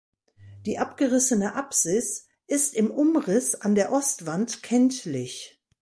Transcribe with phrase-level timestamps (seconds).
[0.65, 5.61] Die abgerissene Apsis ist im Umriss an der Ostwand kenntlich.